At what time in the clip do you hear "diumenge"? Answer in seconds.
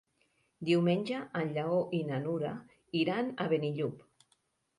0.69-1.19